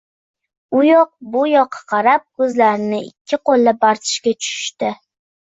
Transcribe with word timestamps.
U 0.77 0.79
yoq-bu 0.85 1.43
yoqqa 1.49 1.81
qarab, 1.93 2.23
ko‘zlarini 2.41 3.03
ikki 3.11 3.41
qo‘llab 3.51 3.87
artishga 3.93 4.35
tushishdi. 4.41 4.93